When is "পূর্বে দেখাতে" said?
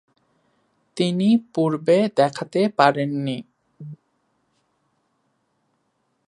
1.53-2.61